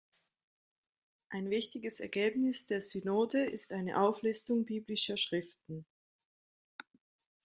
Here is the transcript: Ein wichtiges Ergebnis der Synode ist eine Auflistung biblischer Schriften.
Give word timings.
Ein 1.29 1.51
wichtiges 1.51 1.99
Ergebnis 1.99 2.65
der 2.65 2.81
Synode 2.81 3.45
ist 3.45 3.71
eine 3.71 4.01
Auflistung 4.01 4.65
biblischer 4.65 5.15
Schriften. 5.15 5.85